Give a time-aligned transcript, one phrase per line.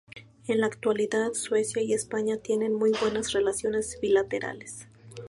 [0.47, 4.87] En la actualidad, Suecia y España tienen muy buenas relaciones bilaterales.